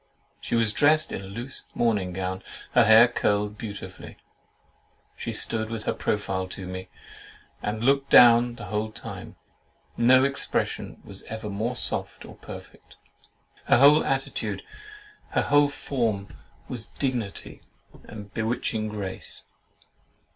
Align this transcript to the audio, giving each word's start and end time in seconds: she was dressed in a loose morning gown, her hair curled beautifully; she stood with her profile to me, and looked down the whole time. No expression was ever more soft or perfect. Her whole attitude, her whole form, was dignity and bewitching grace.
she 0.39 0.55
was 0.55 0.73
dressed 0.73 1.11
in 1.11 1.21
a 1.21 1.27
loose 1.27 1.61
morning 1.75 2.11
gown, 2.11 2.41
her 2.71 2.85
hair 2.85 3.07
curled 3.07 3.55
beautifully; 3.55 4.17
she 5.15 5.31
stood 5.31 5.69
with 5.69 5.83
her 5.83 5.93
profile 5.93 6.47
to 6.47 6.65
me, 6.65 6.89
and 7.61 7.83
looked 7.83 8.09
down 8.09 8.55
the 8.55 8.65
whole 8.65 8.91
time. 8.91 9.35
No 9.97 10.23
expression 10.23 10.99
was 11.05 11.21
ever 11.25 11.51
more 11.51 11.75
soft 11.75 12.25
or 12.25 12.33
perfect. 12.37 12.95
Her 13.65 13.77
whole 13.77 14.03
attitude, 14.03 14.63
her 15.33 15.43
whole 15.43 15.69
form, 15.69 16.29
was 16.67 16.87
dignity 16.87 17.61
and 18.05 18.33
bewitching 18.33 18.87
grace. 18.87 19.43